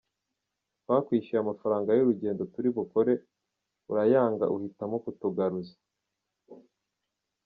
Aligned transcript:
Twakwishyuye 0.81 1.39
amafaranga 1.41 1.89
y’urugendo 1.93 2.41
turi 2.53 2.69
bukore, 2.77 3.13
urayanga 3.91 4.45
uhitamo 4.55 4.95
kutugaruza. 5.03 5.75